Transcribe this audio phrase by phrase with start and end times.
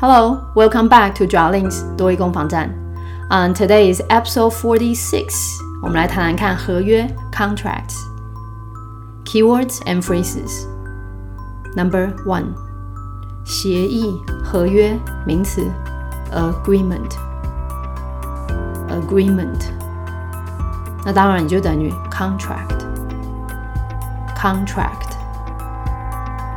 [0.00, 2.68] Hello, welcome back to Drawlings 多益攻防战。
[3.30, 5.32] On today's episode forty six，
[5.82, 7.96] 我们来谈谈看合约 contracts
[9.24, 10.66] keywords and phrases.
[11.74, 12.54] Number one，
[13.44, 14.14] 协议
[14.44, 15.66] 合约名词
[16.32, 17.12] agreement
[18.90, 19.70] agreement，
[21.04, 22.84] 那当然你就等于 contract
[24.36, 25.07] contract。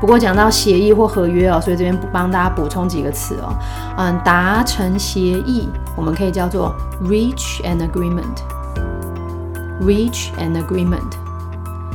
[0.02, 3.54] 不过讲到协议或合约哦，所以这边帮大家补充几个词哦。
[3.96, 11.12] 嗯，达成协议，我们可以叫做 reach an agreement，reach an agreement，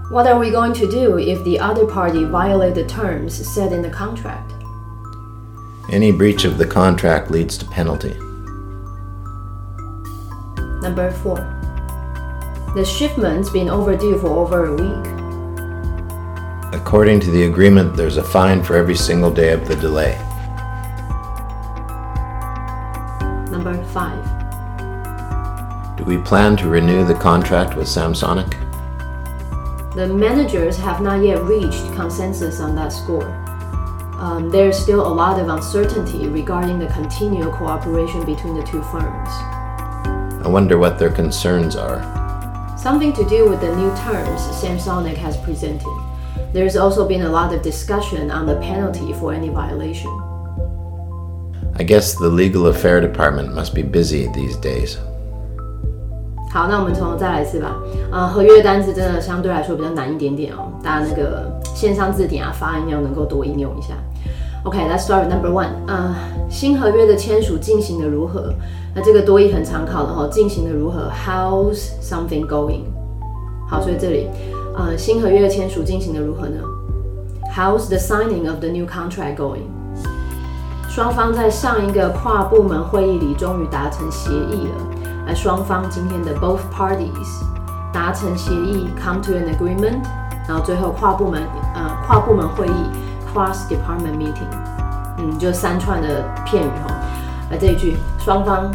[0.10, 3.82] What are we going to do if the other party violates the terms set in
[3.82, 4.54] the contract?
[5.92, 8.14] Any breach of the contract leads to penalty.
[10.82, 11.36] Number four.
[12.74, 15.14] The shipment's been overdue for over a week.
[16.74, 20.18] According to the agreement, there's a fine for every single day of the delay.
[23.52, 24.24] Number five.
[25.98, 28.67] Do we plan to renew the contract with Samsonic?
[29.98, 33.32] The managers have not yet reached consensus on that score.
[34.20, 39.30] Um, there's still a lot of uncertainty regarding the continued cooperation between the two firms.
[40.46, 41.98] I wonder what their concerns are.
[42.78, 45.98] Something to do with the new terms Samsonic has presented.
[46.54, 50.12] There's also been a lot of discussion on the penalty for any violation.
[51.74, 55.00] I guess the legal affair department must be busy these days.
[56.50, 57.76] 好，那我们从头再来一次吧。
[58.12, 63.94] 呃，合约单词真的相对来说比较难一点点哦，大家那个线上字典啊，发音要能够多应用一下。
[64.64, 65.70] OK，let's、start number one。
[65.88, 66.16] 呃，
[66.50, 68.52] 新合约的签署进行的如何？
[68.96, 72.82] 那这个多义很常考的哈，进行的如何？How's something going？
[73.70, 74.28] 好，所以这里
[74.76, 76.58] 呃，新合约的签署进行的如何呢
[77.56, 79.68] ？How's the signing of the new contract going？
[80.90, 84.97] 双方在上一个跨部门会议里终于达成协议了。
[85.27, 87.43] 来，双方今天的 both parties
[87.93, 90.03] 达成协议，come to an agreement，
[90.49, 91.43] 然后最后跨部门
[91.75, 92.91] 呃跨部门会议
[93.33, 94.49] cross department meeting，
[95.19, 96.95] 嗯，就三串的片语哈。
[97.51, 98.73] 来这一句，双方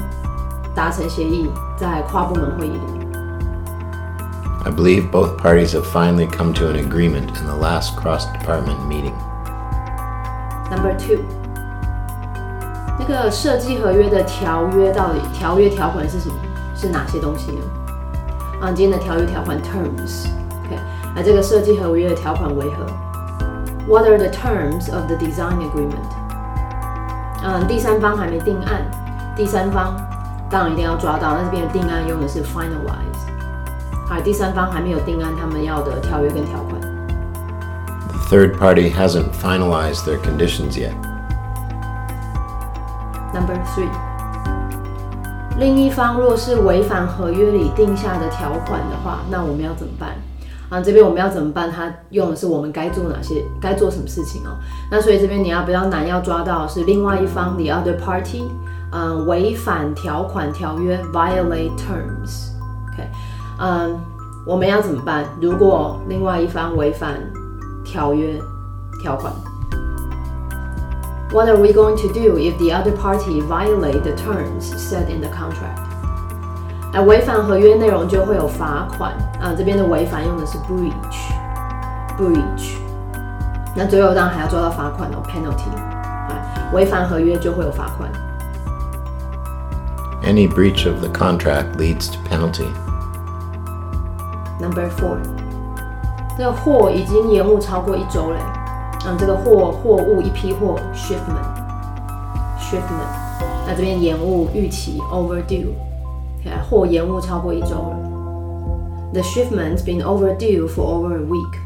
[0.75, 3.07] 达成协议，在跨部门会议里。
[4.65, 8.77] I believe both parties have finally come to an agreement in the last cross department
[8.89, 9.13] meeting.
[10.69, 11.40] Number two，那
[13.12, 16.34] 个设计合约的条约到底条约条款是什么？
[16.74, 17.60] 是哪些东西呢？
[18.60, 20.78] 啊，今天的条约条款 terms，OK，、
[21.14, 22.86] 那这个设计合约的条款为何
[23.86, 26.08] ？What are the terms of the design agreement？
[27.44, 28.82] 嗯，第三方还没定案，
[29.36, 29.94] 第三方
[30.48, 31.36] 当然一定要抓到。
[31.36, 33.20] 那这边的定案用的是 finalize。
[34.08, 36.80] 好，第三方还没有定案，他们要的条约跟条款。
[38.08, 40.94] The third party hasn't finalized their conditions yet.
[43.34, 43.88] Number three，
[45.58, 50.10] 另一方若是违反合约里定下的条款的话，那我们要怎么办？
[50.68, 51.70] 啊，这边我们要怎么办？
[51.70, 54.56] 他用的是我们该做哪些，该做什么事情哦。
[54.90, 58.44] 那所以这边你要比较难要抓到是另外一方 the other party，
[58.90, 62.52] 嗯，违反条款条约 violate terms。
[62.92, 63.08] OK，
[63.58, 63.98] 嗯，
[64.46, 65.24] 我们要怎么办？
[65.40, 67.14] 如果另外一方违反
[67.84, 68.38] 条约
[69.02, 69.32] 条款
[71.31, 75.19] ？What are we going to do if the other party violate the terms set in
[75.21, 75.81] the contract？
[76.93, 79.11] 哎，违反合约内容就会有罚款
[79.41, 79.53] 啊。
[79.57, 82.77] 这边的违反用的是 breach，breach。
[83.75, 85.69] 那最后当然还要抓到罚款哦，penalty。
[86.29, 88.09] 哎，违反合约就会有罚款。
[90.23, 92.67] Any breach of the contract leads to penalty.
[94.59, 95.19] Number four，
[96.37, 98.39] 这个货已经延误超过一周嘞。
[99.04, 101.32] 嗯，这个货货物一批货 shipment，shipment。
[103.66, 105.72] 那这边延误预期 overdue，
[106.44, 107.96] 看货延误超过一周了。
[109.12, 111.58] The shipment's been overdue for over a week。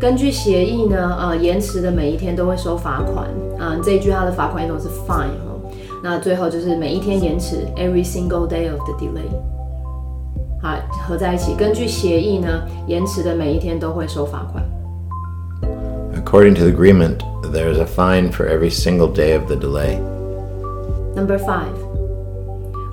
[0.00, 3.28] 根据协议呢，呃，延迟的每一天都会收罚款。
[3.58, 5.58] 嗯，这一句它的罚款用的是 fine 哈。
[6.02, 9.28] 那最后就是每一天延迟，every single day of the delay。
[10.62, 10.76] 好，
[11.06, 11.54] 合在一起。
[11.56, 14.64] 根据协议呢，延迟的每一天都会收罚款。
[16.27, 17.21] According to the agreement,
[17.51, 19.99] there is a fine for every single day of the delay.
[21.15, 21.73] Number five，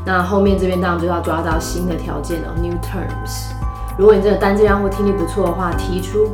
[0.06, 3.54] 那后面这边当然就要抓到新的条件了，new terms。
[3.98, 6.28] 如果你这个单字量或听力不错的话，提出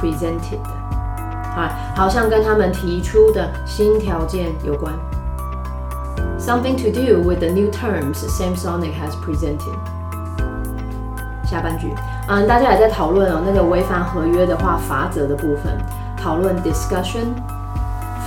[0.00, 4.92] presented，presented，好，像跟他们提出的新条件有关。
[6.38, 9.76] Something to do with the new terms Samsonic has presented。
[11.44, 11.92] 下半句，
[12.28, 15.78] 嗯，大家也在讨论哦，那个违反合约的话，罚则的部分，
[16.16, 17.26] 讨论 discussion，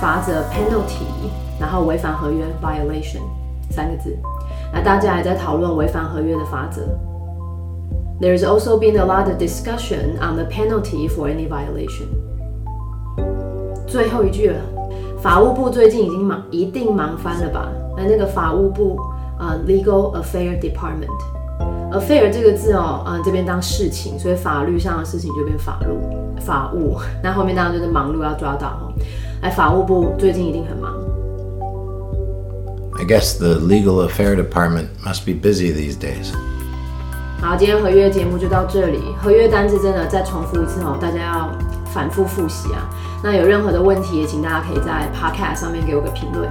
[0.00, 3.20] 罚则 penalty，然后违反合约 violation
[3.70, 4.16] 三个字。
[4.72, 6.82] 那大家也在讨论违反合约的罚则。
[8.19, 12.07] There's also been a lot of discussion on the penalty for any violation。
[13.87, 14.59] 最后一句了，
[15.21, 17.69] 法务部最近已经忙，一定忙翻了吧？
[17.97, 18.99] 那那个法务部，
[19.39, 25.87] 呃，Legal Affair Department。affair 这个字哦，嗯，这边当事情，所以法律上的事情就变法律
[26.41, 26.97] 法务。
[27.23, 28.93] 那后面当然就是忙碌要抓到哦。
[29.41, 30.93] 哎，法务部最近一定很忙。
[32.97, 36.33] I guess the legal affair department must be busy these days.
[37.42, 39.14] 好，今天合约节目就到这里。
[39.18, 41.50] 合约单字真的再重复一次哦，大家要
[41.86, 42.86] 反复复习啊。
[43.22, 46.46] 那有任何的问题，也请大家可以在 Podcast 上面给我个评论。